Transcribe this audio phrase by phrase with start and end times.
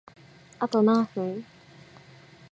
[0.57, 1.45] あと何分？